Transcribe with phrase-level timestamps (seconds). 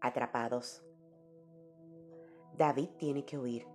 [0.00, 0.82] atrapados.
[2.56, 3.66] David tiene que huir.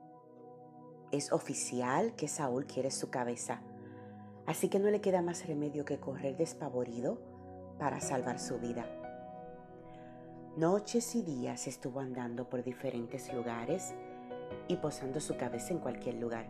[1.12, 3.62] Es oficial que Saúl quiere su cabeza,
[4.46, 7.22] así que no le queda más remedio que correr despavorido
[7.78, 8.86] para salvar su vida.
[10.58, 13.96] Noches y días estuvo andando por diferentes lugares
[14.68, 16.46] y posando su cabeza en cualquier lugar.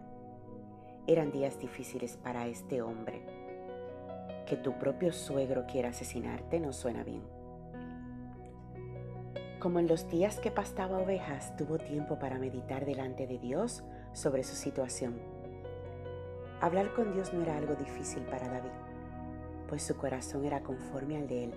[1.07, 3.25] Eran días difíciles para este hombre.
[4.45, 7.42] Que tu propio suegro quiera asesinarte no suena bien.
[9.63, 13.81] Como en los días que pastaba ovejas, tuvo tiempo para meditar delante de Dios
[14.11, 15.21] sobre su situación.
[16.59, 18.73] Hablar con Dios no era algo difícil para David,
[19.69, 21.53] pues su corazón era conforme al de él.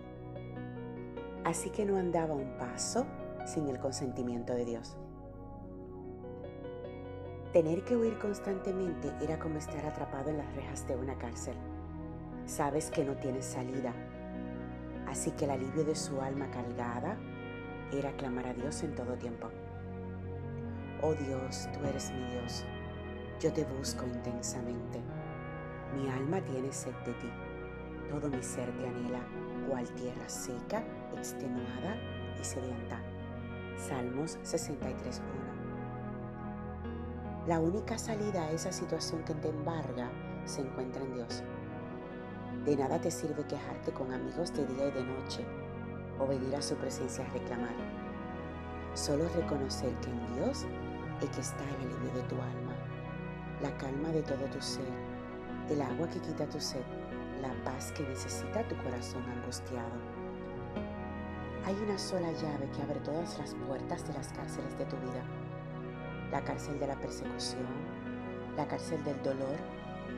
[1.42, 3.08] Así que no andaba un paso
[3.44, 4.96] sin el consentimiento de Dios.
[7.52, 11.56] Tener que huir constantemente era como estar atrapado en las rejas de una cárcel.
[12.44, 13.92] Sabes que no tienes salida,
[15.08, 17.18] así que el alivio de su alma cargada
[17.92, 19.48] era clamar a Dios en todo tiempo.
[21.02, 22.64] Oh Dios, tú eres mi Dios.
[23.40, 25.00] Yo te busco intensamente.
[25.94, 27.30] Mi alma tiene sed de ti.
[28.10, 29.20] Todo mi ser te anhela,
[29.68, 30.82] cual tierra seca,
[31.16, 31.96] extenuada
[32.40, 33.00] y sedienta.
[33.76, 35.20] Salmos 63.1.
[37.46, 40.10] La única salida a esa situación que te embarga
[40.44, 41.44] se encuentra en Dios.
[42.64, 45.46] De nada te sirve quejarte con amigos de día y de noche
[46.18, 47.74] o venir a su presencia a reclamar.
[48.94, 50.64] Solo reconocer que en Dios
[51.22, 52.74] es que está el alivio de tu alma,
[53.62, 54.84] la calma de todo tu ser,
[55.70, 56.84] el agua que quita tu sed,
[57.42, 59.90] la paz que necesita tu corazón angustiado.
[61.64, 65.24] Hay una sola llave que abre todas las puertas de las cárceles de tu vida.
[66.30, 67.66] La cárcel de la persecución,
[68.56, 69.56] la cárcel del dolor,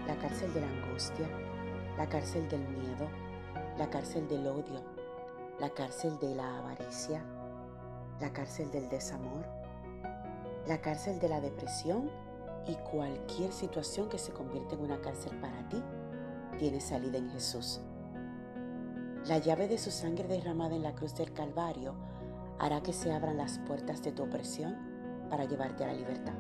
[0.07, 1.29] la cárcel de la angustia,
[1.97, 3.09] la cárcel del miedo,
[3.79, 4.83] la cárcel del odio,
[5.61, 7.21] la cárcel de la avaricia,
[8.21, 9.45] la cárcel del desamor,
[10.69, 12.11] la cárcel de la depresión
[12.67, 15.83] y cualquier situación que se convierta en una cárcel para ti
[16.59, 17.81] tiene salida en Jesús.
[19.27, 21.95] La llave de su sangre derramada en la cruz del Calvario
[22.61, 24.77] hará que se abran las puertas de tu opresión
[25.29, 26.35] para llevarte a la libertad.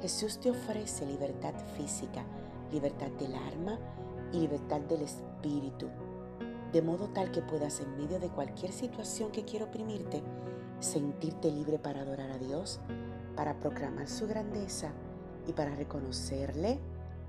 [0.00, 2.24] Jesús te ofrece libertad física,
[2.72, 3.78] libertad del alma
[4.32, 5.88] y libertad del espíritu
[6.72, 10.22] de modo tal que puedas en medio de cualquier situación que quiera oprimirte,
[10.80, 12.80] sentirte libre para adorar a Dios,
[13.36, 14.92] para proclamar su grandeza
[15.46, 16.78] y para reconocerle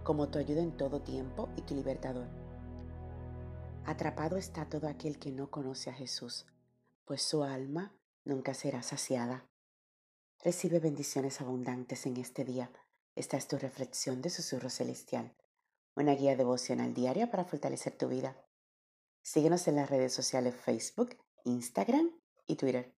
[0.04, 2.28] como tu ayuda en todo tiempo y tu libertador.
[3.86, 6.46] Atrapado está todo aquel que no conoce a Jesús,
[7.06, 7.94] pues su alma
[8.24, 9.46] nunca será saciada.
[10.42, 12.72] Recibe bendiciones abundantes en este día.
[13.16, 15.36] Esta es tu reflexión de susurro celestial,
[15.96, 18.36] una guía devocional diaria para fortalecer tu vida.
[19.24, 22.12] Síguenos en las redes sociales Facebook, Instagram
[22.46, 22.94] y Twitter.